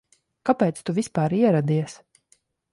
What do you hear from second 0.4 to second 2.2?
Kāpēc tu vispār ieradies?